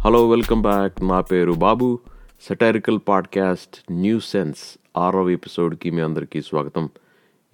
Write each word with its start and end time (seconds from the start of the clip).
Hello 0.00 0.28
welcome 0.28 0.62
back 0.62 1.08
నా 1.08 1.20
పేరు 1.20 1.52
Babu. 1.52 1.98
Satirical 2.48 2.98
podcast 3.08 3.92
new 3.92 4.20
sense 4.20 4.78
ఆరవ 4.96 5.30
ఎపిసోడ్కి 5.30 5.90
మీ 5.90 6.00
అందరికీ 6.00 6.42
స్వాగతం. 6.42 6.88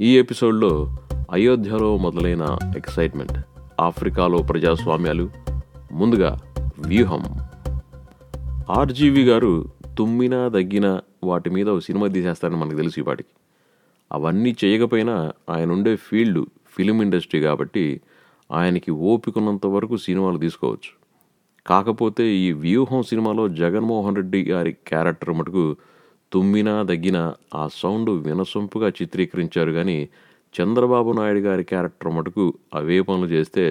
ఈ 0.00 0.18
ఎపిసోడ్లో 0.18 0.96
అయోధ్యలో 1.32 1.96
మొదలైన 1.96 2.58
ఎక్సైట్మెంట్ 2.76 3.32
ఆఫ్రికాలో 3.80 4.38
ప్రజాస్వామ్యాలు 4.38 5.30
ముందుగా 5.92 6.38
వ్యూహం. 6.78 7.24
ఆర్జీవి 8.70 9.24
గారు 9.24 9.70
తుమ్మినా 9.98 10.48
తగ్గిన 10.48 11.00
వాటి 11.24 11.50
మీద 11.50 11.68
ఒక 11.68 11.78
సినిమా 11.78 12.06
తీసేస్తారని 12.06 12.58
మనకు 12.58 12.76
తెలుసు 12.76 13.00
వాటికి 13.00 13.28
అవన్నీ 14.12 14.56
చేయకపోయినా 14.64 15.32
ఆయన 15.50 15.72
ఉండే 15.72 15.96
ఫీల్డ్ 15.96 16.46
ఫిలిం 16.76 17.02
ఇండస్ట్రీ 17.02 17.40
కాబట్టి 17.40 18.00
ఆయనకి 18.52 18.90
ఓపికన్నంత 18.90 19.66
వరకు 19.66 19.96
సినిమాలు 19.96 20.38
తీసుకోవచ్చు. 20.38 21.05
కాకపోతే 21.66 22.24
ఈ 22.36 22.52
వ్యూహం 22.52 23.02
సినిమాలో 23.02 23.48
జగన్మోహన్ 23.54 24.16
రెడ్డి 24.16 24.42
గారి 24.42 24.72
క్యారెక్టర్ 24.88 25.34
మటుకు 25.34 25.64
తుమ్మినా 26.32 26.82
దగ్గిన 26.82 27.18
ఆ 27.54 27.68
సౌండ్ 27.72 28.10
వినసొంపుగా 28.26 28.88
చిత్రీకరించారు 28.88 29.72
కానీ 29.72 29.98
చంద్రబాబు 30.54 31.12
నాయుడు 31.12 31.38
గారి 31.38 31.64
క్యారెక్టర్ 31.64 32.12
మటుకు 32.12 32.44
అవే 32.74 33.00
పనులు 33.00 33.26
చేస్తే 33.26 33.64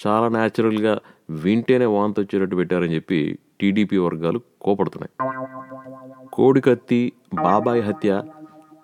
చాలా 0.00 0.28
న్యాచురల్గా 0.28 0.94
వింటేనే 1.42 1.84
వాంతి 1.86 2.20
వచ్చేటట్టు 2.20 2.56
పెట్టారని 2.56 2.94
చెప్పి 2.94 3.18
టీడీపీ 3.60 3.96
వర్గాలు 3.96 4.40
కోపడుతున్నాయి. 4.60 5.12
కోడికత్తి 6.32 7.00
బాబాయ్ 7.42 7.82
హత్య 7.82 8.10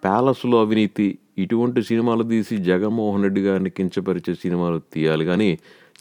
ప్యాలెస్లో 0.04 0.60
అవినీతి 0.60 1.06
ఇటువంటి 1.38 1.82
సినిమాలు 1.82 2.22
తీసి 2.22 2.56
జగన్మోహన్ 2.64 3.22
రెడ్డి 3.22 3.40
గారిని 3.40 3.70
కించపరిచే 3.70 4.34
సినిమాలు 4.34 4.80
తీయాలి 4.94 5.24
కానీ 5.24 5.50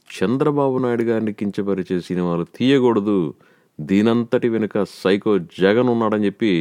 చంద్రబాబు 0.10 0.78
నాయుడు 0.78 1.04
గారిని 1.04 1.34
కించపరిచే 1.34 2.02
సినిమాలు 2.02 2.44
తీయకూడదు. 2.58 3.20
దీనంతటి 3.80 4.50
వెనుక 4.50 4.84
సైకో 5.04 5.38
జగన్ 5.38 5.90
ఉన్నాడని 5.90 6.26
చెప్పి 6.26 6.52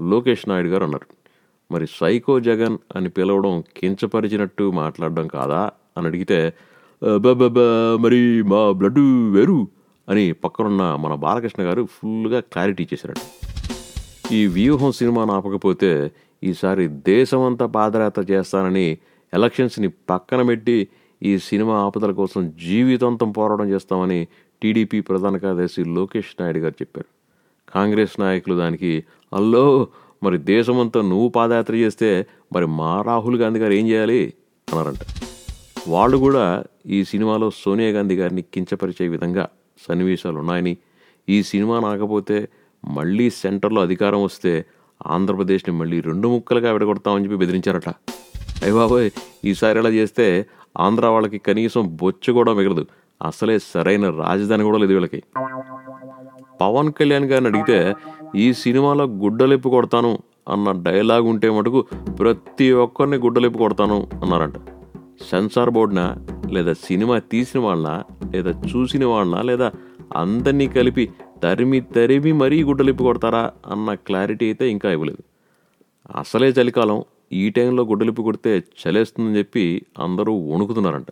లోకేష్ 0.00 0.48
నాయుడు 0.48 0.68
గారు 0.68 0.84
అన్నారు. 0.84 1.06
మరి 1.70 1.86
సైకో 1.98 2.40
జగన్ 2.40 2.76
అని 2.96 3.08
పిలవడం 3.08 3.54
కించపరిచినట్టు 3.76 4.64
మాట్లాడడం 4.80 5.26
కాదా 5.28 5.60
అని 5.96 6.06
అడిగితే 6.06 6.38
మరి 8.00 8.42
మా 8.42 8.72
బ్లడ్ 8.72 9.00
వేరు 9.30 9.60
అని 10.08 10.32
పక్కనున్న 10.44 10.82
మన 10.94 11.14
బాలకృష్ణ 11.14 11.62
గారు 11.62 11.82
ఫుల్గా 11.94 12.40
క్లారిటీ 12.52 12.82
ఇచ్చేశారంట 12.82 13.24
ఈ 14.34 14.46
వ్యూహం 14.46 14.92
సినిమా 14.92 15.22
ఆపకపోతే 15.36 15.90
ఈసారి 16.42 16.88
దేశమంతా 16.88 17.66
పాదయాత్ర 17.66 18.22
చేస్తానని 18.30 18.86
ఎలక్షన్స్ని 19.32 19.88
పక్కన 20.10 20.42
పెట్టి 20.42 20.76
ఈ 21.22 21.38
సినిమా 21.38 21.74
ఆపదల 21.74 22.12
కోసం 22.12 22.50
జీవితాంతం 22.50 23.32
పోరాటం 23.32 23.70
చేస్తామని 23.70 24.26
టీడీపీ 24.62 25.00
ప్రధాన 25.00 25.36
కార్యదర్శి 25.36 25.84
లోకేష్ 25.84 26.42
నాయుడు 26.42 26.58
గారు 26.58 26.74
చెప్పారు. 26.80 27.06
కాంగ్రెస్ 27.74 28.20
నాయకులు 28.20 28.54
దానికి 28.54 29.04
అల్లో 29.32 29.86
మరి 30.22 30.38
దేశమంతా 30.38 31.02
నువ్వు 31.02 31.28
పాదయాత్ర 31.28 31.74
చేస్తే 31.74 32.26
మరి 32.52 32.66
మా 32.66 33.02
రాహుల్ 33.02 33.36
గాంధీ 33.36 33.58
గారు 33.58 33.72
ఏం 33.72 33.88
చేయాలి? 33.88 34.34
అన్నారంట. 34.68 34.98
వాళ్ళు 35.88 36.16
కూడా 36.16 36.64
ఈ 36.86 37.04
సినిమాలో 37.04 37.50
సోనియా 37.50 37.90
గాంధీ 37.90 38.16
గారిని 38.16 38.42
కించపరిచే 38.42 39.08
విధంగా 39.08 39.48
సన్నివేశాలు 39.88 40.38
ఉన్నాయని 40.38 40.76
ఈ 41.28 41.42
సినిమా 41.42 41.80
నాకపోతే 41.80 42.48
మళ్ళీ 42.84 43.30
సెంటర్లో 43.30 43.82
అధికారం 43.82 44.22
వస్తే 44.22 44.64
ఆంధ్రప్రదేశ్ని 45.06 45.74
మళ్ళీ 45.74 46.00
రెండు 46.00 46.28
ముక్కలుగా 46.28 46.72
విడగొడతామని 46.72 47.24
చెప్పి 47.24 47.36
బెదిరించారట. 47.36 47.88
అయ్య 48.62 48.72
బాబోయ్ 48.72 49.10
ఈసారి 49.44 49.78
ఇలా 49.78 49.88
చేస్తే 49.88 50.46
ఆంధ్ర 50.76 51.06
వాళ్ళకి 51.06 51.38
కనీసం 51.38 51.96
బొచ్చు 52.02 52.32
కూడా 52.32 52.52
మిగలదు. 52.52 52.86
అసలే 53.22 53.58
సరైన 53.58 54.10
రాజధాని 54.10 54.62
కూడా 54.62 54.78
లేదు 54.78 54.92
వీళ్ళకి. 54.92 55.22
పవన్ 56.60 56.92
కళ్యాణ్ 56.92 57.24
గారిని 57.24 57.48
అడిగితే 57.48 57.94
ఈ 58.36 58.52
సినిమాలో 58.52 59.04
గుడ్డలిప్పి 59.04 59.68
కొడతాను 59.68 60.18
అన్న 60.48 60.72
డైలాగ్ 60.72 61.22
ఉంటే 61.22 61.50
మటుకు 61.50 61.86
ప్రతి 62.20 62.72
ఒక్కరిని 62.72 63.16
గుడ్డలిప్పి 63.16 63.58
కొడతాను 63.58 64.08
అన్నారంట. 64.22 64.54
సెన్సార్ 65.30 65.70
బోర్డునా? 65.70 66.16
లేదా 66.50 66.72
సినిమా 66.72 67.18
తీసిన 67.18 67.60
వాళ్ళ 67.60 68.02
లేదా 68.34 68.50
చూసిన 68.50 69.04
వాళ్ళ 69.04 69.42
లేదా 69.42 69.72
అందరినీ 70.16 70.66
కలిపి 70.66 71.10
తరిమి 71.42 71.80
తరిమి 71.80 72.32
మరీ 72.32 72.64
గుడ్డలిప్పి 72.64 73.04
కొడతారా 73.04 73.52
అన్న 73.66 73.94
క్లారిటీ 73.94 74.46
అయితే 74.46 74.70
ఇంకా 74.70 74.92
ఇవ్వలేదు. 74.92 75.22
అసలే 76.18 76.48
చలికాలం 76.48 77.02
ఈ 77.32 77.50
టైంలో 77.50 77.82
గుడ్డలిప్పి 77.84 78.22
కొడితే 78.22 78.62
చలేస్తుందని 78.80 79.38
చెప్పి 79.38 79.82
అందరూ 79.98 80.32
వణుకుతున్నారంట. 80.32 81.06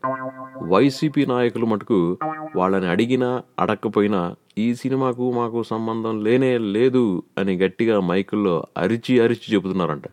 వైసీపీ 0.62 1.26
నాయకులు 1.26 1.66
మటుకు 1.66 2.19
వాళ్ళని 2.56 2.86
అడిగినా 2.86 3.42
అడక్కపోయినా 3.58 4.36
ఈ 4.58 4.75
సినిమాకు 4.75 5.32
మాకు 5.32 5.62
సంబంధం 5.62 6.25
లేనే 6.25 6.58
లేదు 6.58 7.22
అని 7.38 7.56
గట్టిగా 7.56 8.00
మైకుల్లో 8.00 8.66
అరిచి 8.76 9.20
అరిచి 9.20 9.54
చెబుతున్నారంట. 9.54 10.04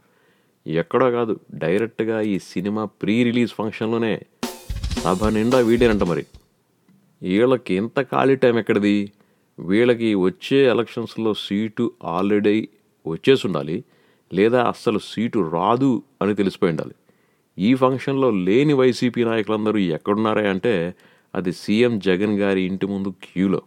ఎక్కడో 0.67 1.11
కాదు 1.11 1.39
డైరెక్ట్గా 1.53 2.21
ఈ 2.21 2.39
సినిమా 2.39 2.85
ప్రీ 2.85 3.23
రిలీజ్ 3.23 3.51
ఫంక్షన్లోనే 3.51 4.21
సభ 5.03 5.27
నిండా 5.27 5.57
వీడేనంట 5.57 6.03
మరి. 6.03 6.25
వీళ్ళకి 7.21 7.73
ఇంత 7.73 8.01
ఖాళీ 8.01 8.35
టైం 8.35 8.59
ఎక్కడిది? 8.59 9.11
వీళ్ళకి 9.59 10.15
వచ్చే 10.15 10.57
ఎలక్షన్స్లో 10.65 11.33
సీటు 11.33 11.91
ఆల్రెడీ 12.03 12.69
వచ్చేసి 13.07 13.47
ఉండాలి 13.47 13.83
లేదా 14.31 14.63
అస్సలు 14.63 14.99
సీటు 14.99 15.49
రాదు 15.53 16.03
అని 16.21 16.35
తెలిసిపోయి 16.35 16.71
ఉండాలి. 16.71 16.95
ఈ 17.57 17.73
ఫంక్షన్లో 17.73 18.31
లేని 18.31 18.73
వైసీపీ 18.73 19.23
నాయకులందరూ 19.23 19.79
ఎక్కడున్నారే 19.79 20.49
అంటే 20.49 20.95
అది 21.35 21.51
సీఎం 21.51 21.99
జగన్ 21.99 22.39
గారి 22.39 22.61
ఇంటి 22.61 22.85
ముందు 22.85 23.09
క్యూలో. 23.09 23.61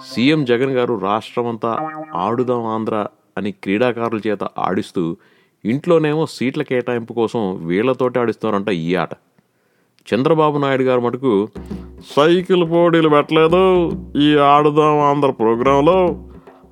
సీఎం 0.00 0.44
జగన్ 0.44 0.70
గారు 0.70 1.00
రాష్ట్రమంతా 1.02 1.70
ఆడుదాం 2.14 2.64
ఆంధ్ర 2.66 3.06
అని 3.38 3.52
క్రీడాకారుల 3.52 4.20
చేత 4.26 4.44
ఆడిస్తూ 4.58 5.16
ఇంట్లోనేమో 5.64 6.26
సీట్ల 6.26 6.62
కేటాయింపు 6.62 7.12
కోసం 7.12 7.66
వీళ్ళతోటి 7.66 8.18
ఆడిస్తున్నారంట 8.18 8.68
ఈ 8.68 8.94
ఆట. 8.94 9.12
చంద్రబాబు 10.08 10.58
నాయుడు 10.58 10.82
గారు 10.82 11.00
మటుకు 11.00 11.48
సైకిల్ 12.16 12.70
పోటీలు 12.70 13.08
పెట్టలేదు 13.08 13.62
ఈ 14.16 14.36
ఆడుదాం 14.36 14.98
ఆంధ్ర 14.98 15.30
ప్రోగ్రాంలో 15.30 15.98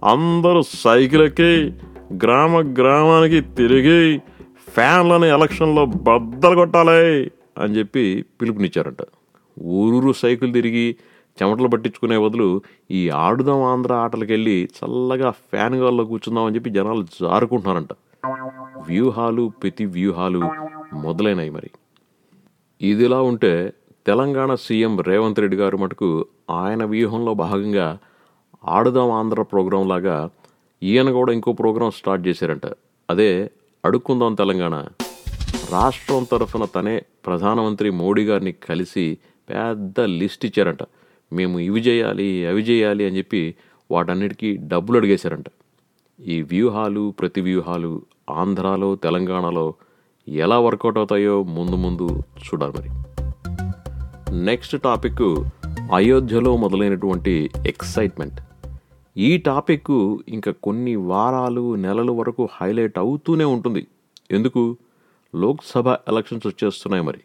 అందరూ 0.04 0.62
సైకిల్ 0.62 1.22
ఎక్కి 1.22 1.72
గ్రామ 2.16 2.60
గ్రామానికి 2.60 3.40
తిరిగి 3.40 4.22
ఫ్యాన్లను 4.68 5.24
ఎలక్షన్లో 5.24 5.86
బద్దలు 5.86 6.54
కొట్టాలి 6.54 7.30
అని 7.58 7.74
చెప్పి 7.78 8.26
పిలుపునిచ్చారంట. 8.40 9.02
ఊరూరు 9.62 10.12
సైకిల్ 10.12 10.52
తిరిగి 10.52 10.96
చెమటలు 11.42 11.68
పట్టించుకునే 11.68 12.18
బదులు 12.18 12.62
ఈ 12.90 13.08
ఆడుదాం 13.08 13.62
ఆంధ్ర 13.62 13.92
ఆటలకు 13.94 14.32
వెళ్ళి 14.32 14.68
చల్లగా 14.78 15.30
ఫ్యాన్ 15.30 15.74
గాల్లో 15.74 16.04
కూర్చుందామని 16.04 16.56
చెప్పి 16.56 16.70
జనాలు 16.70 17.02
జారుకుంటున్నారంట. 17.02 17.92
వ్యూహాలు 18.88 19.52
ప్రతి 19.62 19.84
వ్యూహాలు 19.84 20.42
మొదలైనవి 20.94 21.50
మరి. 21.50 21.70
ఇదిలా 22.80 23.20
ఉంటే 23.20 23.74
తెలంగాణ 24.06 24.54
సీఎం 24.54 25.00
రేవంత్ 25.00 25.40
రెడ్డి 25.40 25.56
గారు 25.56 25.76
మటుకు 25.76 26.26
ఆయన 26.50 26.84
వ్యూహంలో 26.84 27.34
భాగంగా 27.34 27.98
ఆడుదాం 28.66 29.10
ఆంధ్ర 29.10 29.42
ప్రోగ్రాం 29.42 29.88
లాగా 29.88 30.30
ఈయన 30.82 31.10
కూడా 31.10 31.32
ఇంకో 31.32 31.52
ప్రోగ్రాం 31.52 31.90
స్టార్ట్ 31.90 32.28
చేశారంట. 32.28 32.66
అదే 33.10 33.50
అడుక్కుందాం 33.84 34.34
తెలంగాణ. 34.34 34.74
రాష్ట్రం 35.70 36.24
తరఫున 36.24 36.64
తనే 36.64 37.02
ప్రధానమంత్రి 37.26 37.90
మోడీ 37.90 38.24
గారిని 38.24 38.52
కలిసి 38.52 39.18
పెద్ద 39.50 40.00
లిస్ట్ 40.00 40.46
ఇచ్చారంట. 40.46 40.78
మేము 41.32 41.58
ఇవి 41.58 41.80
చేయాలి 41.80 42.46
అవి 42.46 42.62
చేయాలి 42.62 43.06
అని 43.06 43.18
చెప్పి 43.18 43.54
వాటన్నిటికీ 43.90 44.56
డబ్బులు 44.56 44.98
అడిగేశారంట. 44.98 45.44
ఈ 46.20 46.42
వ్యూహాలు 46.42 47.14
ప్రతి 47.20 47.40
వ్యూహాలు 47.40 48.02
ఆంధ్రాలో 48.30 48.94
తెలంగాణలో 48.94 49.74
ఎలా 50.28 50.58
వర్కౌట్ 50.58 50.98
అవుతాయో 50.98 51.42
ముందు 51.42 51.76
ముందు 51.76 52.22
చూడాలి 52.38 52.72
మరి. 52.72 52.90
నెక్స్ట్ 54.36 54.82
టాపిక్ 54.82 55.44
అయోధ్యలో 55.94 56.56
మొదలైనటువంటి 56.56 57.50
ఎక్సైట్మెంట్. 57.66 58.40
ఈ 59.18 59.36
టాపిక్ 59.36 60.18
ఇంకా 60.28 60.52
కొన్ని 60.52 60.96
వారాలు 60.96 61.74
నెలల 61.74 62.10
వరకు 62.10 62.48
హైలైట్ 62.52 62.98
అవుతూనే 62.98 63.44
ఉంటుంది. 63.44 63.86
ఎందుకు? 64.30 64.76
లోక్సభ 65.34 65.88
ఎలక్షన్స్ 65.88 66.46
వచ్చేస్తున్నాయి 66.46 67.04
మరి. 67.04 67.18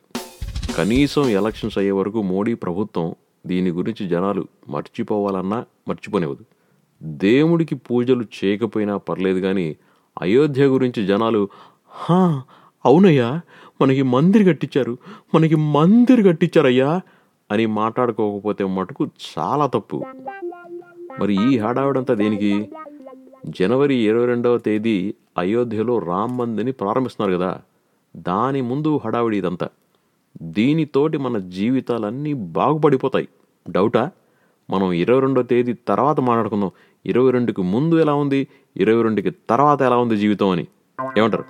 కనీసం 0.76 1.30
ఎలక్షన్స్ 1.30 1.78
అయ్యే 1.78 1.92
వరకు 1.92 2.22
మోడీ 2.22 2.54
ప్రభుత్వం 2.54 3.16
దీని 3.46 3.70
గురించి 3.70 4.08
జనాలు 4.08 4.48
మర్చిపోవాలన్నా 4.70 5.66
మర్చిపోనివ్వదు. 5.88 6.46
దేవుడికి 7.04 7.76
పూజలు 7.76 8.26
చేయకపోయినా 8.44 8.98
పర్లేదు 8.98 9.40
కానీ 9.40 9.78
అయోధ్య 10.22 10.66
గురించి 10.66 11.06
జనాలు 11.06 11.48
హా 11.90 12.44
అవునయ్యా 12.86 13.42
మనకి 13.82 14.02
మందిర్ 14.02 14.48
కట్టించారు 14.48 14.98
మనకి 15.36 15.56
మందిర్ 15.56 16.26
కట్టించారయ్యా 16.28 17.02
అని 17.52 17.66
మాట్లాడుకోకపోతే 17.66 18.64
మటుకు 18.64 19.08
చాలా 19.38 19.68
తప్పు. 19.68 20.04
మరి 21.20 21.54
ఈ 21.54 21.58
హడావిడంతా 21.58 22.14
దేనికి? 22.14 22.70
జనవరి 23.46 23.96
ఇరవై 23.96 24.26
రెండవ 24.26 24.58
తేదీ 24.58 25.14
అయోధ్యలో 25.38 26.00
రామ్ 26.00 26.38
మందిని 26.38 26.72
ప్రారంభిస్తున్నారు 26.72 27.40
కదా. 27.40 27.62
దాని 28.18 28.62
ముందు 28.62 29.00
హడావిడి 29.06 29.38
ఇదంతా. 29.38 29.70
దీనితోటి 30.42 31.18
మన 31.18 31.38
జీవితాలన్నీ 31.38 32.34
బాగుపడిపోతాయి. 32.34 33.28
డౌటా? 33.70 34.12
మనం 34.70 34.92
ఇరవై 34.92 35.20
రెండో 35.20 35.42
తేదీ 35.42 35.74
తర్వాత 35.74 36.20
మాట్లాడుకుందాం. 36.20 36.72
ఇరవై 37.06 37.32
రెండుకి 37.32 37.62
ముందు 37.62 37.96
ఎలా 37.96 38.14
ఉంది? 38.14 38.48
ఇరవై 38.78 39.02
రెండుకి 39.02 39.32
తర్వాత 39.50 39.82
ఎలా 39.82 39.98
ఉంది 39.98 40.18
జీవితం 40.18 40.50
అని. 40.50 40.68
ఏమంటారు? 41.18 41.46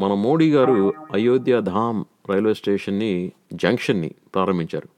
మన 0.00 0.14
మోడీ 0.14 0.52
గారు 0.52 0.94
అయోధ్య 1.12 1.60
ధామ్ 1.60 2.04
రైల్వే 2.30 2.54
స్టేషన్ని 2.54 3.32
జంక్షన్ని 3.52 4.10
ప్రారంభించారు. 4.34 4.88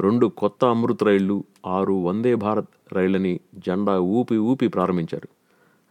రెండు 0.00 0.26
కొత్త 0.26 0.64
అమృత్ 0.64 1.02
రైళ్ళు 1.02 1.44
ఆరు 1.66 1.92
వందే 1.92 2.34
భారత్ 2.34 2.68
రైళ్ళని 2.92 3.40
జెండా 3.58 4.00
ఊపి 4.00 4.36
ఊపి 4.36 4.68
ప్రారంభించారు. 4.68 5.28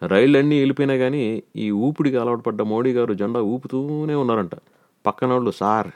రైళ్ళన్నీ 0.08 0.58
వెళ్ళిపోయినా 0.58 0.96
కానీ 0.96 1.44
ఈ 1.56 1.72
ఊపిడికి 1.72 2.18
అలవాటు 2.18 2.42
పడ్డ 2.42 2.62
మోడీ 2.62 2.94
గారు 2.94 3.14
జెండా 3.14 3.42
ఊపుతూనే 3.42 4.16
ఉన్నారంట. 4.16 4.52
పక్కన 5.06 5.28
వాళ్ళు 5.28 5.52
సార్ 5.52 5.88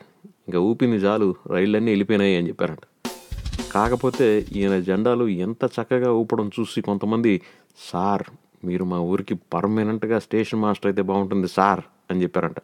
ఇంకా 0.47 0.59
ఊపింది 0.59 0.95
చాలు 0.95 1.35
రైళ్ళన్నీ 1.49 1.91
వెళ్ళిపోయినాయి 1.91 2.37
అని 2.37 2.47
చెప్పారంట. 2.47 2.79
కాకపోతే 3.71 4.45
ఈయన 4.55 4.79
జెండాలు 4.79 5.27
ఎంత 5.27 5.65
చక్కగా 5.65 6.11
ఊపడం 6.11 6.51
చూసి 6.59 6.81
కొంతమంది 6.81 7.41
సార్ 7.91 8.23
మీరు 8.65 8.83
మా 8.83 8.99
ఊరికి 8.99 9.35
పర్మనెంట్గా 9.53 10.19
స్టేషన్ 10.19 10.61
మాస్టర్ 10.61 10.87
అయితే 10.87 11.01
బాగుంటుంది 11.01 11.47
సార్ 11.47 11.79
అని 12.11 12.23
చెప్పారంట. 12.23 12.55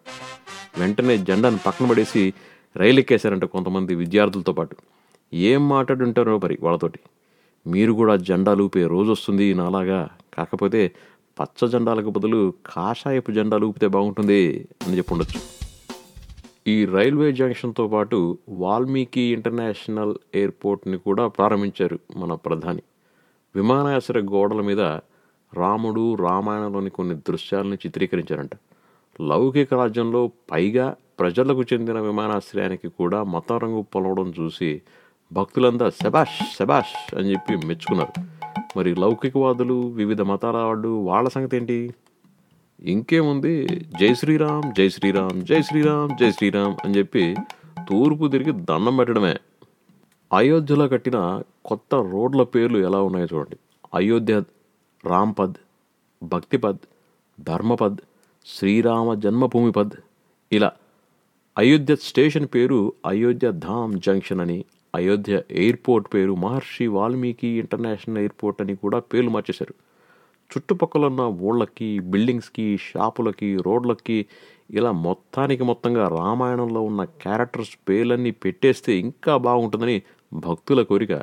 వెంటనే 0.80 1.18
జెండాను 1.18 1.60
పక్కన 1.66 1.86
పడేసి 1.86 2.34
రైలు 2.78 3.00
ఎక్కేశారంట 3.00 3.46
కొంతమంది 3.46 3.96
విద్యార్థులతో 3.96 4.54
పాటు. 4.54 4.76
ఏం 5.34 5.70
మాట్లాడుంటారో 5.70 6.40
మరి 6.44 6.58
వాళ్ళతోటి. 6.62 7.00
మీరు 7.68 7.94
కూడా 7.94 8.16
జెండాలు 8.16 8.64
ఊపే 8.64 8.88
రోజు 8.88 9.12
వస్తుంది 9.12 9.54
నాలాగా. 9.54 10.10
కాకపోతే 10.34 10.92
పచ్చ 11.40 11.68
జెండాలకు 11.68 12.10
బదులు 12.10 12.54
కాషాయపు 12.66 13.32
జెండాలు 13.32 13.66
ఊపితే 13.66 13.88
బాగుంటుంది 13.88 14.68
అని 14.88 14.98
చెప్పి 14.98 15.14
ఉండొచ్చు. 15.14 15.58
ఈ 16.68 16.86
రైల్వే 16.86 17.32
జంక్షన్తో 17.32 17.88
పాటు 17.88 18.38
వాల్మీకి 18.50 19.22
ఇంటర్నేషనల్ 19.22 20.16
ఎయిర్పోర్ట్ని 20.36 20.98
కూడా 20.98 21.28
ప్రారంభించారు 21.28 22.00
మన 22.18 22.34
ప్రధాని. 22.34 22.82
విమానాశ్రయ 23.56 24.24
గోడల 24.24 24.62
మీద 24.62 24.82
రాముడు 25.54 26.16
రామాయణంలోని 26.16 26.90
కొన్ని 26.90 27.16
దృశ్యాలను 27.16 27.74
చిత్రీకరించారంట. 27.74 28.52
లౌకిక 29.22 29.74
రాజ్యంలో 29.74 30.32
పైగా 30.52 30.96
ప్రజలకు 31.20 31.64
చెందిన 31.64 32.00
విమానాశ్రయానికి 32.00 32.88
కూడా 32.88 33.24
మతం 33.24 33.58
రంగు 33.58 33.82
పొలవడం 33.82 34.34
చూసి 34.40 34.82
భక్తులంతా 35.32 35.90
శబాష్ 35.90 36.58
శబాష్ 36.60 37.16
అని 37.16 37.32
చెప్పి 37.32 37.56
మెచ్చుకున్నారు. 37.56 38.14
మరి 38.78 38.96
లౌకికవాదులు 38.96 39.74
వివిధ 39.74 40.22
మతాల 40.22 40.58
వాళ్ళు 40.58 40.88
వాళ్ళ 40.88 41.30
సంగతి 41.30 41.58
ఏంటి? 41.58 41.94
ఇంకేముంది? 42.82 43.68
జై 44.00 44.14
శ్రీరామ్ 44.14 44.76
జై 44.76 44.90
శ్రీరామ్ 44.90 45.42
జై 45.42 45.62
శ్రీరామ్ 45.62 46.18
జై 46.20 46.32
శ్రీరామ్ 46.32 46.76
అని 46.86 46.98
చెప్పి 46.98 47.36
తూర్పు 47.90 48.28
తిరిగి 48.28 48.52
దండం 48.52 48.98
పెట్టడమే. 48.98 49.36
అయోధ్యలో 50.34 50.88
కట్టిన 50.88 51.42
కొత్త 51.66 51.96
రోడ్ల 51.96 52.44
పేర్లు 52.44 52.78
ఎలా 52.78 53.02
ఉన్నాయో 53.02 53.28
చూడండి. 53.34 53.58
అయోధ్య 53.94 54.42
రాంపద్ 55.06 55.54
భక్తిపద్ 56.24 56.78
ధర్మపద్ 57.42 57.98
శ్రీరామ 58.46 59.14
జన్మభూమిపద్ 59.14 59.92
ఇలా 60.52 60.72
అయోధ్య 61.58 61.96
స్టేషన్ 61.96 62.48
పేరు 62.56 62.94
అయోధ్య 63.06 63.52
ధామ్ 63.52 64.00
జంక్షన్ 64.00 64.40
అని 64.40 64.66
అయోధ్య 64.96 65.42
ఎయిర్పోర్ట్ 65.52 66.14
పేరు 66.14 66.36
మహర్షి 66.36 66.88
వాల్మీకి 66.88 67.48
ఇంటర్నేషనల్ 67.48 68.18
ఎయిర్పోర్ట్ 68.18 68.62
అని 68.62 68.76
కూడా 68.76 69.00
పేర్లు 69.00 69.30
మార్చేశారు. 69.30 69.74
చుట్టుపక్కల 70.52 71.06
ఉన్న 71.06 71.22
ఊళ్ళకి 71.22 72.00
బిల్డింగ్స్కి 72.00 72.78
షాపులకి 72.78 73.58
రోడ్లకి 73.62 74.26
ఇలా 74.72 74.92
మొత్తానికి 74.92 75.64
మొత్తంగా 75.64 76.08
రామాయణంలో 76.08 76.82
ఉన్న 76.82 77.04
క్యారెక్టర్స్ 77.04 77.90
పేర్లన్నీ 77.90 78.32
పెట్టేస్తే 78.32 78.98
ఇంకా 78.98 79.38
బాగుంటుందని 79.38 80.02
భక్తుల 80.34 80.82
కోరిక. 80.82 81.22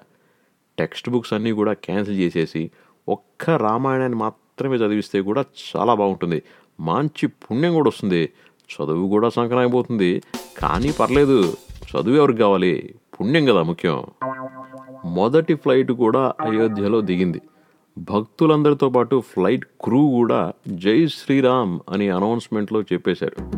టెక్స్ట్ 0.78 1.10
బుక్స్ 1.10 1.32
అన్నీ 1.32 1.52
కూడా 1.52 1.72
క్యాన్సిల్ 1.72 2.18
చేసేసి 2.18 2.70
ఒక్క 3.08 3.50
రామాయణాన్ని 3.50 4.18
మాత్రమే 4.18 4.76
చదివిస్తే 4.76 5.20
కూడా 5.20 5.44
చాలా 5.76 5.94
బాగుంటుంది. 5.94 6.42
మంచి 6.80 7.26
పుణ్యం 7.26 7.74
కూడా 7.74 7.88
వస్తుంది. 7.88 8.28
చదువు 8.70 9.08
కూడా 9.08 9.28
సంకరాయిపోతుంది 9.28 10.22
కానీ 10.58 10.92
పర్లేదు 10.92 11.54
చదువు 11.90 12.16
ఎవరికి 12.16 12.38
కావాలి? 12.38 12.94
పుణ్యం 13.20 13.44
కదా 13.46 13.62
ముఖ్యం. 13.62 14.02
మొదటి 15.04 15.54
ఫ్లైట్ 15.54 15.92
కూడా 15.92 16.34
అయోధ్యలో 16.40 17.00
దిగింది. 17.00 17.40
భక్తులందరితో 17.98 18.88
పాటు 18.88 19.20
ఫ్లైట్ 19.20 19.64
క్రూ 19.84 20.10
కూడా 20.10 20.52
జై 20.68 21.06
శ్రీరామ్ 21.06 21.80
అని 21.88 22.08
అనౌన్స్మెంట్లో 22.08 22.82
చెప్పేశారు. 22.82 23.52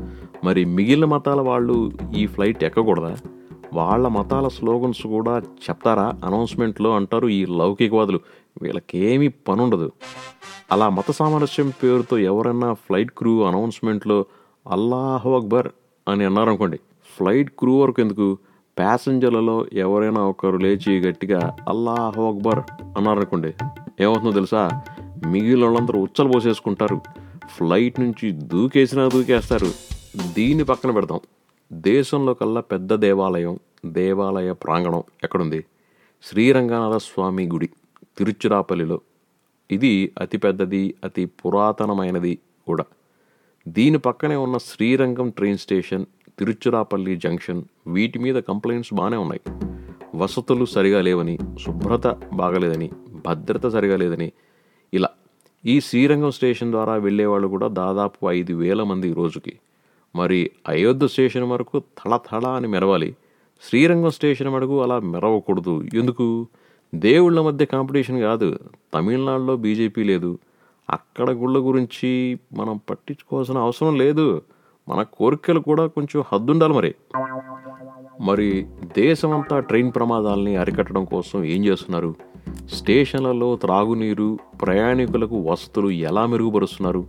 మరి 0.44 0.64
మిగిలిన 0.64 1.04
మతాల 1.04 1.40
వాళ్ళు 1.40 1.92
ఈ 2.16 2.26
ఫ్లైట్ 2.26 2.64
ఎక్కకూడదా? 2.64 3.16
వాళ్ళ 3.74 4.08
మతాల 4.08 4.48
స్లోగన్స్ 4.48 5.06
కూడా 5.06 5.38
చెప్తారా? 5.38 6.14
అనౌన్స్మెంట్లో 6.24 6.96
అంటారు 6.96 7.28
ఈ 7.28 7.46
లౌకికవాదులు. 7.46 8.20
వీళ్ళకేమీ 8.62 9.28
పనుండదు. 9.28 9.92
అలా 10.72 10.88
మత 10.88 11.10
సామరస్యం 11.10 11.72
పేరుతో 11.82 12.18
ఎవరన్నా 12.18 12.72
ఫ్లైట్ 12.72 13.10
క్రూ 13.18 13.42
అనౌన్స్మెంట్లో 13.42 14.24
అల్లాహ్ 14.70 15.26
అక్బర్ 15.26 15.68
అని 16.08 16.24
అన్నారనుకోండి 16.24 16.76
ఫ్లైట్ 17.16 17.50
క్రూ 17.58 17.80
వరకు 17.80 18.00
ఎందుకు? 18.00 18.38
ప్యాసింజర్లలో 18.78 19.66
ఎవరైనా 19.72 20.20
ఒకరు 20.20 20.56
లేచి 20.56 21.00
గట్టిగా 21.00 21.56
అల్లాహ్ 21.68 22.18
అక్బర్ 22.18 22.58
అన్నారనుకోండి 22.96 23.54
ఏమవుతుందో 24.00 24.32
తెలుసా? 24.32 24.82
మిగిలిన 25.26 25.64
వాళ్ళందరూ 25.64 26.00
ఉచ్చలు 26.00 26.28
పోసేసుకుంటారు. 26.28 27.00
ఫ్లైట్ 27.48 28.00
నుంచి 28.00 28.30
దూకేసినా 28.30 29.08
దూకేస్తారు. 29.08 29.66
దీన్ని 30.34 30.64
పక్కన 30.64 30.90
పెడతాం 30.90 31.20
దేశంలో 31.72 32.34
కల్లా 32.34 32.60
పెద్ద 32.60 32.94
దేవాలయం 32.94 33.58
దేవాలయ 33.86 34.52
ప్రాంగణం 34.52 35.02
ఎక్కడుంది? 35.24 35.64
శ్రీరంగనాథ 36.22 36.96
స్వామి 36.96 37.46
గుడి 37.46 37.66
తిరుచిరాపల్లిలో. 38.18 39.00
ఇది 39.70 40.12
అతిపెద్దది 40.20 40.94
అతి 41.04 41.24
పురాతనమైనది 41.24 42.38
కూడా. 42.66 42.84
దీని 43.68 43.98
పక్కనే 43.98 44.36
ఉన్న 44.36 44.58
Srirangam 44.58 45.30
train 45.30 45.58
station 45.58 46.06
Tiruchirappalli 46.38 47.16
junction 47.16 47.62
వీటి 47.86 48.18
మీద 48.18 48.34
కంప్లైంట్స్ 48.34 48.94
బాగానే 48.94 49.16
ఉన్నాయి. 49.16 49.40
వసతులు 50.14 50.64
సరిగా 50.64 51.00
లేవని 51.00 51.38
శుభ్రత 51.66 52.06
బాగలేదని 52.34 52.90
భద్రత 53.26 53.66
సరిగా 53.66 53.96
లేదని 53.96 54.32
ఇలా 54.94 55.08
ఈ 55.66 55.80
శ్రీరంగం 55.80 56.30
స్టేషన్ 56.30 56.70
ద్వారా 56.70 56.94
వెళ్ళేవాళ్ళు 56.94 57.48
కూడా 57.48 57.68
దాదాపు 57.68 58.30
ఐదు 58.30 58.52
వేల 58.52 58.82
మంది 58.82 59.12
రోజుకి. 59.12 59.58
మరి 60.16 60.50
అయోధ్య 60.68 61.08
స్టేషన్ 61.08 61.44
వరకు 61.44 61.78
తళతళ 61.78 62.46
అని 62.46 62.68
మెరవాలి. 62.68 63.16
శ్రీరంగం 63.62 64.10
స్టేషన్ 64.10 64.48
వరకు 64.48 64.82
అలా 64.82 64.98
మెరవకూడదు. 64.98 65.84
ఎందుకు? 65.94 66.46
దేవుళ్ళ 66.94 67.40
మధ్య 67.40 67.64
కాంపిటీషన్ 67.64 68.20
కాదు. 68.20 68.58
తమిళనాడులో 68.94 69.56
బీజేపీ 69.56 70.02
లేదు. 70.02 70.38
అక్కడ 70.90 71.30
గుళ్ళ 71.30 71.58
గురించి 71.58 72.38
మనం 72.52 72.80
పట్టించుకోవాల్సిన 72.90 73.58
అవసరం 73.58 73.96
లేదు. 73.96 74.42
మన 74.88 75.02
కోరికలు 75.02 75.60
కూడా 75.60 75.86
కొంచెం 75.86 76.24
హద్దుండాలి 76.32 76.74
మరి. 76.74 76.94
మరి 78.20 78.66
దేశమంతా 78.96 79.60
ట్రైన్ 79.60 79.92
ప్రమాదాలని 79.94 80.56
అరికట్టడం 80.56 81.04
కోసం 81.04 81.44
ఏం 81.44 81.64
చేస్తున్నారు? 81.64 82.14
స్టేషన్లలో 82.72 83.56
త్రాగునీరు 83.56 84.38
ప్రయాణికులకు 84.62 85.40
వసతులు 85.40 85.90
ఎలా 85.90 86.26
మెరుగుపరుస్తున్నారు? 86.26 87.06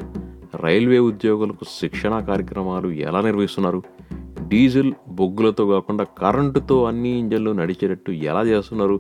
రైల్వే 0.56 1.00
ఉద్యోగులకు 1.00 1.66
శిక్షణా 1.80 2.20
కార్యక్రమాలు 2.20 2.90
ఎలా 2.90 3.22
నిర్వహిస్తున్నారు? 3.22 3.84
డీజిల్ 4.48 4.94
బొగ్గులతో 5.08 5.68
కాకుండా 5.68 6.04
కరెంటుతో 6.04 6.84
అన్ని 6.84 7.10
ఇంజన్లు 7.10 7.52
నడిచేటట్టు 7.52 8.12
ఎలా 8.12 8.44
చేస్తున్నారు? 8.44 9.00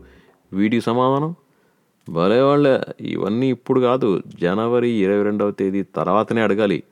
వీటి 0.53 0.81
సమాధానం? 0.81 1.35
భలే 2.09 2.41
వాళ్ళే 2.41 2.81
ఇవన్నీ 3.01 3.49
ఇప్పుడు 3.49 3.79
కాదు. 3.79 4.21
జనవరి 4.41 4.89
ఇరవై 4.89 5.23
రెండవ 5.23 5.51
తేదీ 5.51 5.83
తర్వాతనే 5.83 6.41
అడగాలి. 6.41 6.83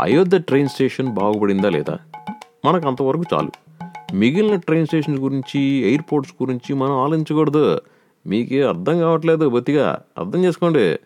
అయోధ్య 0.00 0.38
ట్రైన్ 0.38 0.68
స్టేషన్ 0.68 1.08
బాగుపడిందా 1.08 1.68
లేదా? 1.68 1.98
మనకు 2.64 2.88
అంతవరకు 2.88 3.24
చాలు. 3.34 3.50
మిగిలిన 4.14 4.56
ట్రైన్ 4.56 4.86
స్టేషన్ 4.86 5.18
గురించి 5.18 5.60
ఎయిర్పోర్ట్స్ 5.60 6.34
గురించి 6.42 6.74
మనం 6.74 6.92
ఆలోచించకూడదు. 6.92 7.80
మీకే 8.26 8.62
అర్థం 8.62 8.98
కావట్లేదు 8.98 9.48
బొత్తిగా. 9.48 9.98
అర్థం 10.18 10.44
చేసుకోండి. 10.44 10.98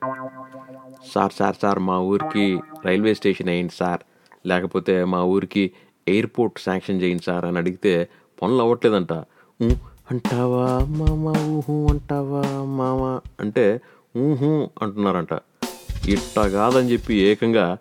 సార్ 1.14 1.32
సార్ 1.38 1.56
సార్ 1.62 1.78
మా 1.78 1.98
ఊరికి 1.98 2.60
రైల్వే 2.86 3.14
స్టేషన్ 3.14 3.48
వేయండి 3.48 3.72
సార్. 3.78 4.00
లేకపోతే 4.48 5.04
మా 5.04 5.22
ఊరికి 5.22 5.70
ఎయిర్పోర్ట్ 6.08 6.60
శాంక్షన్ 6.60 7.02
చేయండి 7.02 7.22
సార్ 7.22 7.44
అని 7.44 7.58
అడిగితే 7.58 8.08
పనులు 8.42 8.62
అవ్వట్లేదంట. 8.62 9.12
"ఊ, 9.62 9.68
అంటావా 10.10 10.78
మామ? 10.84 11.28
ఊహు 11.28 11.86
అంటావా 11.90 12.42
మామ? 12.64 13.20
అంటే 13.40 13.80
ఊహు 14.16 14.70
అంటున్నారంట. 14.82 15.38
ఇట్ట 16.08 16.38
కాదని 16.38 16.92
చెప్పి 16.92 17.14
ఏకంగా 17.14 17.76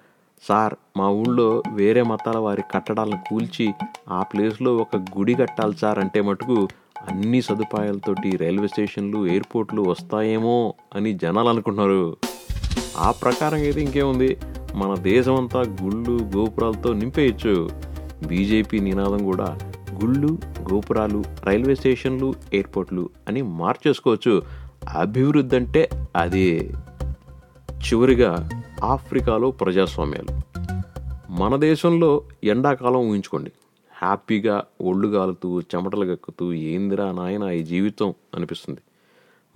సార్ 0.47 0.73
మా 0.97 1.09
ఊళ్ళో 1.09 1.63
వేరే 1.71 2.01
మతాల 2.01 2.37
వారి 2.37 2.63
కట్టడాలను 2.71 3.19
కూల్చి 3.29 3.73
ఆ 4.09 4.23
ప్లేస్లో 4.23 4.77
ఒక 4.77 4.95
గుడి 4.95 5.33
కట్టాలి 5.33 5.73
సార్ 5.77 5.99
అంటే 5.99 6.21
మటుకు 6.21 6.67
అన్ని 7.09 7.41
సదుపాయాలతోటి 7.41 8.37
రైల్వే 8.37 8.67
స్టేషన్లు 8.67 9.27
ఎయిర్పోర్ట్లు 9.27 9.81
వస్తాయేమో 9.81 10.73
అని 10.95 11.13
జనాలు 11.13 11.49
అనుకుంటున్నారు. 11.49 12.17
ఆ 12.97 13.11
ప్రకారం 13.11 13.57
అయితే 13.57 13.81
ఇంకేముంది? 13.81 14.37
మన 14.75 14.95
దేశం 14.95 15.35
అంతా 15.35 15.59
గుళ్ళు 15.61 16.19
గోపురాలతో 16.37 16.93
నింపేయచ్చు. 16.93 17.69
బీజేపీ 18.27 18.79
నినాదం 18.79 19.25
కూడా 19.25 19.59
గుళ్ళు 20.01 20.37
గోపురాలు 20.73 21.23
రైల్వే 21.43 21.75
స్టేషన్లు 21.75 22.33
ఎయిర్పోర్ట్లు 22.53 23.09
అని 23.27 23.41
మార్చేసుకోవచ్చు. 23.41 24.41
అభివృద్ధి 24.97 25.55
అంటే 25.55 25.89
అదే. 26.15 26.71
చివరిగా 27.71 28.49
ఆఫ్రికాలో 28.83 29.51
ప్రజాస్వామ్యాలు. 29.51 30.41
మన 31.41 31.55
దేశంలో 31.55 32.23
ఎండాకాలం 32.43 33.09
ఊహించుకోండి. 33.09 33.51
హ్యాపీగా 34.01 34.63
ఒళ్ళు 34.81 35.07
గాలుతూ 35.07 35.61
చెమటలు 35.61 36.05
గక్కుతూ 36.05 36.53
ఏందిరా 36.53 37.11
నాయన 37.11 37.43
ఈ 37.43 37.63
జీవితం 37.63 38.13
అనిపిస్తుంది. 38.35 38.79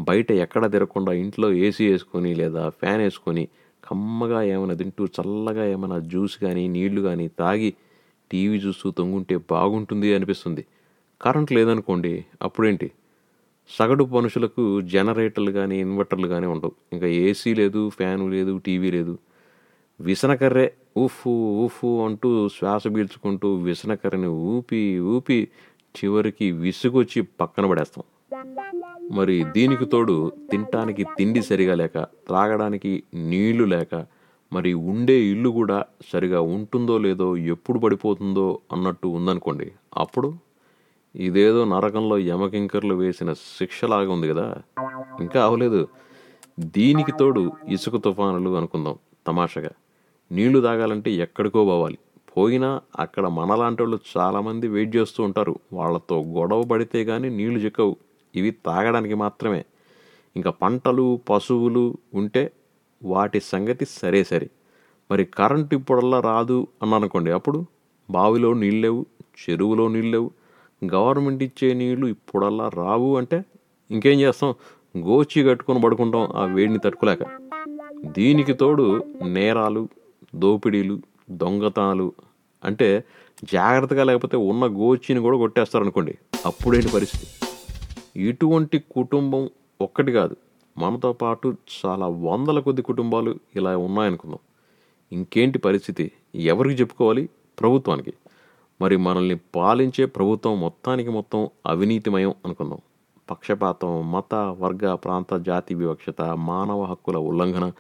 బయట 0.01 0.32
ఎక్కడ 0.32 0.72
తిరగకుండా 0.72 1.12
ఇంట్లో 1.12 1.53
ఏసీ 1.53 1.91
వేసుకొని 1.91 2.36
లేదా 2.36 2.70
ఫ్యాన్ 2.70 3.01
వేసుకొని 3.01 3.48
కమ్మగా 3.89 4.41
ఏమైనా 4.41 4.74
తింటూ 4.74 5.05
చల్లగా 5.05 5.65
ఏమైనా 5.65 6.00
జ్యూస్ 6.00 6.38
కానీ 6.38 6.67
నీళ్ళు 6.67 7.01
కానీ 7.01 7.27
తాగి 7.27 7.74
టీవీ 8.32 8.58
చూస్తూ 8.58 8.91
తొంగుంటే 8.91 9.38
బాగుంటుంది 9.38 10.15
అనిపిస్తుంది. 10.15 10.65
కరెంట్ 11.22 11.51
లేదనుకోండి 11.51 12.25
అప్పుడేంటి? 12.41 12.91
సగటు 13.69 14.03
మనుషులకు 14.03 14.81
జనరేటర్లు 14.81 15.51
కానీ 15.51 15.79
ఇన్వర్టర్లు 15.79 16.27
కానీ 16.27 16.45
ఉండవు. 16.45 16.74
ఇంకా 16.93 17.07
ఏసీ 17.07 17.53
లేదు 17.53 17.89
ఫ్యాను 17.89 18.27
లేదు 18.27 18.57
టీవీ 18.57 18.91
లేదు. 18.91 19.19
విసనకర్రే 20.00 20.74
ఊఫు 20.98 21.29
ఊఫు 21.63 22.05
అంటూ 22.05 22.50
శ్వాస 22.50 22.88
పీల్చుకుంటూ 22.88 23.55
విసనకర్రని 23.55 24.27
ఊపి 24.27 25.00
ఊపి 25.00 25.48
చివరికి 25.95 26.51
విసుగొచ్చి 26.51 27.22
పక్కన 27.22 27.65
పడేస్తాం. 27.65 28.03
మరి 29.12 29.43
దీనికి 29.43 29.86
తోడు 29.86 30.31
తినటానికి 30.51 31.03
తిండి 31.17 31.41
సరిగా 31.41 31.75
లేక 31.75 31.98
త్రాగడానికి 31.98 33.03
నీళ్ళు 33.15 33.63
లేక 33.63 34.05
మరి 34.53 34.74
ఉండే 34.74 35.17
ఇల్లు 35.24 35.50
కూడా 35.50 35.86
సరిగా 36.13 36.41
ఉంటుందో 36.41 36.98
లేదో 36.98 37.38
ఎప్పుడు 37.38 37.79
పడిపోతుందో 37.79 38.60
అన్నట్టు 38.72 39.07
ఉందనుకోండి 39.07 39.72
అప్పుడు 39.98 40.29
ఇదేదో 41.15 41.65
నరకంలో 41.65 42.17
యమకింకర్లు 42.17 42.95
వేసిన 42.95 43.34
శిక్షలాగా 43.34 44.12
ఉంది 44.12 44.27
కదా. 44.29 44.55
ఇంకా 45.22 45.45
అవలేదు 45.45 45.88
దీనికి 46.60 47.12
తోడు 47.12 47.51
ఇసుక 47.67 47.95
తుఫానులు 47.95 48.57
అనుకుందాం 48.57 48.95
తమాషగా. 49.27 49.69
నీళ్ళు 50.31 50.62
తాగాలంటే 50.62 51.12
ఎక్కడికో 51.12 51.65
పోవాలి. 51.65 51.98
పోయినా 52.38 52.81
అక్కడ 53.00 53.27
మనలాంటి 53.27 53.81
వాళ్ళు 53.81 54.00
చాలామంది 54.17 54.67
వెయిట్ 54.67 54.95
చేస్తూ 54.95 55.24
ఉంటారు. 55.24 55.60
వాళ్ళతో 55.74 56.22
గొడవ 56.22 56.63
పడితే 56.63 57.05
కానీ 57.05 57.29
నీళ్ళు 57.29 57.60
చిక్కవు. 57.60 57.95
ఇవి 58.36 58.51
తాగడానికి 58.51 59.13
మాత్రమే. 59.13 59.65
ఇంకా 60.36 60.50
పంటలు 60.50 61.19
పశువులు 61.29 61.98
ఉంటే 62.13 62.51
వాటి 63.03 63.39
సంగతి 63.39 63.86
సరే 63.86 64.24
సరే. 64.24 64.50
మరి 65.12 65.25
కరెంటు 65.25 65.75
ఇప్పుడల్లా 65.75 66.19
రాదు 66.19 66.67
అన్నానుకోండి 66.81 67.31
అప్పుడు? 67.31 67.65
బావిలో 68.12 68.53
నీళ్ళు 68.53 68.81
లేవు 68.81 69.05
చెరువులో 69.50 69.88
నీళ్ళు 69.88 70.12
లేవు 70.12 70.31
గవర్నమెంట్ 70.94 71.44
ఇచ్చే 71.44 71.74
నీళ్ళు 71.74 72.08
ఇప్పుడల్లా 72.08 72.70
రావు 72.74 73.17
అంటే 73.17 73.46
ఇంకేం 73.91 74.20
చేస్తాం? 74.20 74.53
గోచి 74.98 75.44
కట్టుకొని 75.44 75.82
పడుకుంటాం 75.82 76.27
ఆ 76.36 76.46
వేడిని 76.46 76.79
తట్టుకోలేక. 76.79 77.20
దీనికి 78.05 78.53
తోడు 78.53 79.03
నేరాలు 79.24 79.89
దోపిడీలు 80.36 81.01
దొంగతనాలు 81.29 82.13
అంటే 82.63 83.03
జాగ్రత్తగా 83.44 84.03
లేకపోతే 84.03 84.38
ఉన్న 84.38 84.65
గోచిని 84.65 85.20
కూడా 85.20 85.38
కొట్టేస్తారనుకోండి. 85.38 86.17
అప్పుడేంటి 86.46 86.89
పరిస్థితి? 86.89 87.27
ఇటువంటి 88.22 88.79
కుటుంబం 88.79 89.50
ఒక్కటి 89.82 90.12
కాదు. 90.12 90.36
మనతో 90.77 91.13
పాటు 91.13 91.55
చాలా 91.86 92.08
వందల 92.08 92.60
కొద్ది 92.60 92.82
కుటుంబాలు 92.82 93.36
ఇలా 93.55 93.77
ఉన్నాయనుకుందాం. 93.77 94.39
ఇంకేంటి 95.12 95.60
పరిస్థితి? 95.60 96.12
ఎవరికి 96.36 96.82
చెప్పుకోవాలి? 96.82 97.29
ప్రభుత్వానికి. 97.60 98.13
మరి 98.82 98.98
మనల్ని 98.98 99.36
పాలించే 99.55 100.05
ప్రభుత్వం 100.05 100.60
మొత్తానికి 100.60 101.10
మొత్తం 101.10 101.50
అవినీతిమయం 101.65 102.34
అనుకుందాం. 102.46 102.79
పక్షపాతం 103.32 104.12
మత 104.12 104.36
వర్గ 104.36 104.94
ప్రాంత 104.94 105.36
జాతి 105.36 105.75
వివక్షత 105.75 106.22
మానవ 106.22 106.84
హక్కుల 106.84 107.17
ఉల్లంఘన 107.17 107.72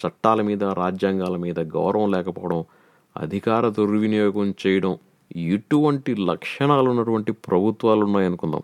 చట్టాల 0.00 0.42
మీద 0.42 0.64
రాజ్యాంగాల 0.64 1.36
మీద 1.36 1.60
గౌరవం 1.60 2.10
లేకపోవడం 2.10 2.64
అధికార 3.16 3.68
దుర్వినియోగం 3.68 4.54
చేయడం 4.66 4.98
ఇటువంటి 5.36 6.14
లక్షణాలు 6.14 6.90
ఉన్నటువంటి 6.90 7.32
ప్రభుత్వాలు 7.32 8.04
ఉన్నాయనుకుందాం 8.04 8.62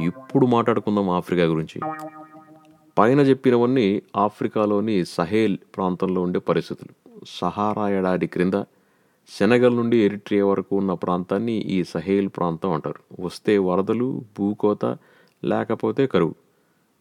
ఇప్పుడు 0.00 0.46
మాట్లాడుకుందాం 0.46 1.10
ఆఫ్రికా 1.10 1.44
గురించి. 1.44 1.80
పైన 2.98 3.20
చెప్పినవన్నీ 3.20 4.02
ఆఫ్రికాలోని 4.16 5.04
సహేల్ 5.04 5.58
ప్రాంతంలో 5.76 6.20
ఉండే 6.22 6.38
పరిస్థితులు. 6.38 7.24
సహారా 7.28 7.88
ఏడాది 7.88 8.26
క్రింద 8.26 8.54
సెనగల్ 9.28 9.76
నుండి 9.76 9.96
ఎరిట్రియా 9.96 10.46
వరకు 10.46 10.76
ఉన్న 10.76 10.92
ప్రాంతాన్ని 10.92 11.52
ఈ 11.52 11.84
సహేల్ 11.84 12.28
ప్రాంతం 12.28 12.72
అంటారు. 12.72 13.22
వస్తే 13.22 13.58
వరదలు 13.58 14.24
భూకోత 14.38 14.84
లేకపోతే 15.44 16.06
కరువు. 16.06 16.34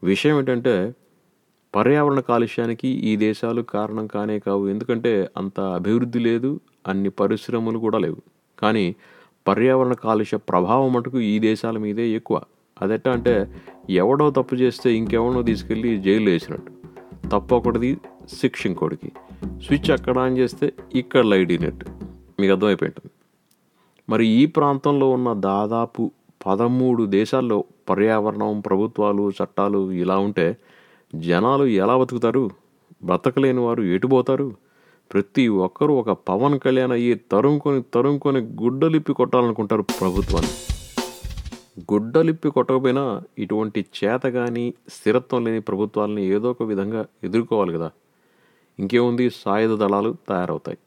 విషయం 0.04 0.40
ఏంటంటే 0.40 0.96
పర్యావరణ 1.76 2.20
కాలుష్యానికి 2.20 2.88
ఈ 2.88 3.16
దేశాలు 3.16 3.62
కారణం 3.62 4.08
కానే 4.08 4.40
కావు. 4.40 4.68
ఎందుకంటే 4.68 5.30
అంత 5.38 5.60
అభివృద్ధి 5.60 6.20
లేదు 6.20 6.60
అన్ని 6.88 7.10
పరిశ్రమలు 7.10 7.78
కూడా 7.78 7.98
లేవు. 7.98 8.18
కానీ 8.60 8.96
పర్యావరణ 9.48 9.94
కాలుష్య 9.94 10.38
ప్రభావం 10.38 10.94
మటుకు 10.94 11.20
ఈ 11.20 11.40
దేశాల 11.40 11.78
మీదే 11.78 12.10
ఎక్కువ. 12.10 12.42
అదెట్టా 12.82 13.12
అంటే 13.12 13.56
ఎవడో 13.90 14.30
తప్పు 14.30 14.56
చేస్తే 14.56 14.94
ఇంకెవడో 14.94 15.42
తీసుకెళ్ళి 15.42 15.98
జైలు 15.98 16.30
వేసినట్టు. 16.30 16.72
తప్పు 17.30 17.56
ఒకటిది 17.56 17.98
శిక్ష 18.42 18.66
ఇంకోటికి. 18.66 19.12
స్విచ్ 19.64 19.92
అక్కడ 19.92 20.20
ఆన్ 20.20 20.38
చేస్తే 20.38 20.74
ఇక్కడ 20.96 21.26
లైట్ 21.26 21.52
ఇనట్టు 21.52 22.01
మీకు 22.42 22.54
అర్థమైపోయి 22.54 22.90
ఉంటుంది 22.90 23.12
మరి 24.10 24.26
ఈ 24.28 24.46
ప్రాంతంలో 24.46 25.10
ఉన్న 25.10 25.34
దాదాపు 25.34 26.12
పదమూడు 26.46 27.04
దేశాల్లో 27.06 27.64
పర్యావరణం 27.90 28.60
ప్రభుత్వాలు 28.60 29.30
చట్టాలు 29.30 29.92
ఇలా 29.92 30.18
ఉంటే 30.18 30.58
జనాలు 31.16 31.66
ఎలా 31.66 31.98
బతుకుతారు? 31.98 32.50
బ్రతకలేని 33.04 33.60
వారు 33.60 33.84
ఎటుపోతారు 33.84 34.56
ప్రతి 35.14 35.48
ఒక్కరూ 35.48 35.94
ఒక 35.94 36.12
పవన్ 36.12 36.60
కళ్యాణ్ 36.60 36.92
అయ్యి 36.92 37.14
తరుముకొని 37.32 37.82
తరుముకొని 37.94 38.40
గుడ్డలిప్పి 38.40 39.14
కొట్టాలనుకుంటారు 39.14 39.82
ప్రభుత్వాన్ని. 39.82 40.52
గుడ్డలిప్పి 41.94 42.50
కొట్టకపోయినా 42.50 43.22
ఇటువంటి 43.38 43.86
చేత 44.04 44.22
కానీ 44.22 44.74
స్థిరత్వం 44.90 45.46
లేని 45.46 45.62
ప్రభుత్వాలని 45.62 46.24
ఏదో 46.26 46.52
ఒక 46.52 46.64
విధంగా 46.64 47.06
ఎదుర్కోవాలి 47.24 47.74
కదా. 47.74 47.92
ఇంకేముంది? 48.80 49.30
సాయుధ 49.30 49.80
దళాలు 49.80 50.16
తయారవుతాయి. 50.30 50.78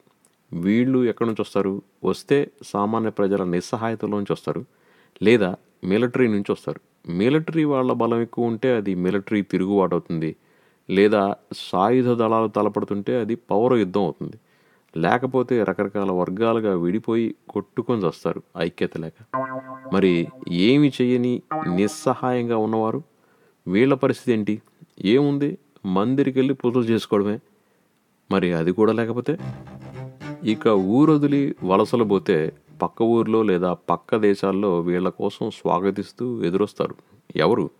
వీళ్ళు 0.54 1.04
ఎక్కడి 1.04 1.28
నుంచి 1.28 1.42
వస్తారు? 1.42 1.82
వస్తే 2.04 2.50
సామాన్య 2.62 3.10
ప్రజల 3.10 3.44
నిస్సహాయతలోంచి 3.44 4.32
వస్తారు. 4.32 4.64
లేదా 5.22 5.56
మిలిటరీ 5.84 6.28
నుంచి 6.28 6.52
వస్తారు. 6.52 6.80
మిలిటరీ 7.08 7.64
వాళ్ళ 7.64 7.92
బలం 7.92 8.20
ఎక్కువ 8.20 8.44
ఉంటే 8.44 8.76
అది 8.76 8.94
మిలిటరీ 8.94 9.42
తిరుగుబాటు 9.42 9.94
అవుతుంది. 9.94 10.36
లేదా 10.90 11.34
సాయుధ 11.52 12.08
దళాలు 12.08 12.48
తలపడుతుంటే 12.48 13.20
అది 13.20 13.34
పౌర 13.34 13.74
యుద్ధం 13.74 14.00
అవుతుంది. 14.00 14.36
లేకపోతే 14.96 15.64
రకరకాల 15.64 16.10
వర్గాలుగా 16.10 16.74
విడిపోయి 16.74 17.34
కొట్టుకొని 17.48 18.06
వస్తారు 18.06 18.42
ఐక్యత 18.58 18.98
లేక. 18.98 19.36
మరి 19.92 20.28
ఏమి 20.50 20.92
చేయని 21.02 21.42
నిస్సహాయంగా 21.74 22.56
ఉన్నవారు? 22.56 23.02
వీళ్ళ 23.66 23.94
పరిస్థితి 23.94 24.32
ఏంటి? 24.32 24.62
ఏముంది? 25.04 25.58
మందిరికి 25.86 26.38
వెళ్ళి 26.38 26.54
పూజలు 26.54 26.82
చేసుకోవడమే. 26.82 27.38
మరి 28.30 28.52
అది 28.52 28.72
కూడా 28.72 28.92
లేకపోతే? 28.92 29.38
ఇక 30.44 30.66
ఊరొదిలి 30.68 31.54
వలసలు 31.64 32.04
పోతే 32.04 32.52
పక్క 32.82 33.02
ఊర్లో 33.02 33.42
లేదా 33.42 33.72
పక్క 33.72 34.16
దేశాల్లో 34.16 34.80
వీళ్ళ 34.80 35.08
కోసం 35.08 35.50
స్వాగతిస్తూ 35.50 36.44
ఎదురొస్తారు. 36.44 36.94
ఎవరు? 37.36 37.70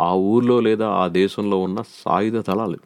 ఆ 0.00 0.14
ఊర్లో 0.14 0.60
లేదా 0.60 0.88
ఆ 0.88 1.08
దేశంలో 1.08 1.58
ఉన్న 1.58 1.82
సాయుధ 1.82 2.36
దళాలు 2.36 2.78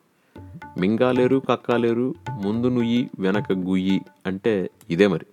మింగాలేరు 0.79 1.43
కక్కాలేరు 1.49 2.15
ముందు 2.43 2.67
నుయ్యి 2.67 3.11
వెనక 3.19 3.53
గుయ్యి 3.53 4.01
అంటే 4.27 4.71
ఇదే 4.91 5.07
మరి. 5.07 5.27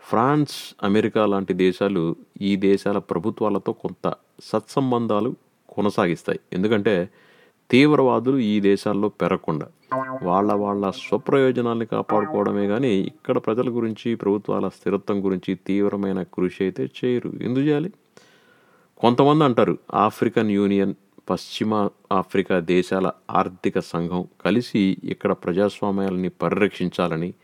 ఫ్రాన్స్ 0.00 0.74
అమెరికా 0.82 1.26
లాంటి 1.26 1.54
దేశాలు 1.54 2.16
ఈ 2.40 2.56
దేశాల 2.56 2.98
ప్రభుత్వాలతో 2.98 3.72
కొంత 3.72 4.14
సత్సంబంధాలు 4.44 5.34
కొనసాగిస్తాయి. 5.68 6.40
ఎందుకంటే 6.52 7.08
తీవ్రవాదులు 7.70 8.38
ఈ 8.38 8.60
దేశాల్లో 8.60 9.08
పెరగకుండా 9.08 9.66
వాళ్ళ 10.22 10.52
వాళ్ళ 10.52 10.90
స్వప్రయోజనాల్ని 10.90 11.86
కాపాడుకోవడమే 11.86 12.66
కానీ 12.66 12.92
ఇక్కడ 13.10 13.38
ప్రజల 13.38 13.68
గురించి 13.70 14.14
ప్రభుత్వాల 14.14 14.68
స్థిరత్వం 14.68 15.24
గురించి 15.24 15.54
తీవ్రమైన 15.54 16.22
కృషి 16.22 16.64
అయితే 16.64 16.84
చేయరు. 16.98 17.30
ఎందుకు 17.42 17.64
చేయాలి 17.64 17.90
కొంతమంది 18.96 19.44
అంటారు 19.44 19.78
ఆఫ్రికన్ 19.94 20.50
యూనియన్ 20.50 20.94
పశ్చిమ 21.30 21.88
ఆఫ్రికా 22.12 22.58
దేశాల 22.58 23.10
ఆర్థిక 23.30 23.78
సంఘం 23.78 24.24
కలిసి 24.44 24.96
ఇక్కడ 25.04 25.32
ప్రజాస్వామ్యాలని 25.32 26.28
పరిరక్షించాలని 26.28 27.34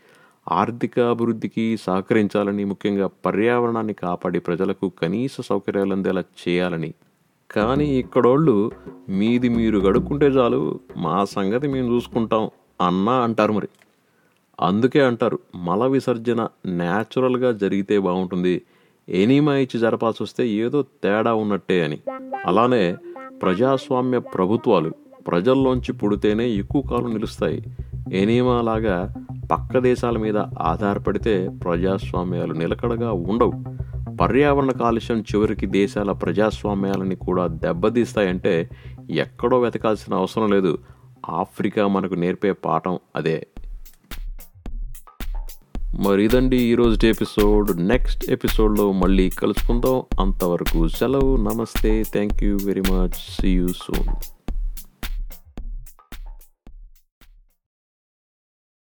ఆర్థిక 0.51 0.99
అభివృద్ధికి 0.99 1.77
సహకరించాలని 1.77 2.63
ముఖ్యంగా 2.65 3.07
పర్యావరణాన్ని 3.25 3.93
కాపాడి 3.93 4.39
ప్రజలకు 4.39 4.89
కనీస 5.01 5.41
సౌకర్యాలు 5.41 5.93
అందేలా 5.93 6.23
చేయాలని 6.41 6.91
కానీ 7.55 7.85
ఇక్కడోళ్ళు 7.85 8.71
మీది 9.09 9.49
మీరు 9.49 9.79
గడుక్కుంటే 9.79 10.27
చాలు 10.27 10.79
మా 10.97 11.25
సంగతి 11.25 11.67
మేము 11.67 11.95
చూసుకుంటాం 11.95 12.49
అన్నా 12.87 13.11
అంటారు 13.11 13.53
మరి. 13.53 13.67
అందుకే 14.61 15.03
అంటారు 15.03 15.39
మల 15.55 15.85
విసర్జన 15.85 16.47
న్యాచురల్గా 16.67 17.51
జరిగితే 17.51 17.99
బాగుంటుంది 17.99 18.61
ఎనీమా 19.09 19.55
ఇచ్చి 19.55 19.79
జరపాల్సి 19.79 20.23
వస్తే 20.23 20.49
ఏదో 20.49 20.81
తేడా 20.81 21.33
ఉన్నట్టే 21.33 21.83
అని. 21.83 21.99
అలానే 22.45 22.95
ప్రజాస్వామ్య 23.41 24.19
ప్రభుత్వాలు 24.19 24.91
ప్రజల్లోంచి 25.27 25.93
పుడితేనే 25.93 26.49
ఎక్కువ 26.49 26.81
కాలం 26.81 27.13
నిలుస్తాయి. 27.13 27.63
ఎనీమాలాగా 28.13 29.13
పక్క 29.51 29.77
దేశాల 29.77 30.17
మీద 30.17 30.37
ఆధారపడితే 30.37 31.49
ప్రజాస్వామ్యాలు 31.63 32.53
నిలకడగా 32.53 33.11
ఉండవు. 33.11 33.82
పర్యావరణ 34.23 34.71
కాలుష్యం 34.71 35.21
చివరికి 35.21 35.65
దేశాల 35.65 36.11
ప్రజాస్వామ్యాలని 36.11 37.15
కూడా 37.15 37.47
దెబ్బతీస్తాయంటే 37.47 38.69
ఎక్కడో 39.11 39.59
వెతకాల్సిన 39.59 40.13
అవసరం 40.13 40.51
లేదు. 40.51 40.79
ఆఫ్రికా 41.29 41.87
మనకు 41.87 42.13
నేర్పే 42.13 42.51
పాఠం 42.51 42.99
అదే. 43.15 43.47
మరి 45.99 46.25
ఇదండి 46.25 46.57
ఈరోజు 46.57 47.05
ఎపిసోడ్. 47.05 47.87
నెక్స్ట్ 47.87 48.31
ఎపిసోడ్లో 48.31 48.91
మళ్ళీ 48.91 49.29
కలుసుకుందాం. 49.29 50.03
అంతవరకు 50.19 50.87
సెలవు. 50.87 51.35
నమస్తే. 51.35 52.03
Thank 52.03 52.43
you 52.43 52.57
very 52.65 52.81
much. 52.81 53.41
See 53.41 53.53
you 53.53 53.67
soon 53.67 54.32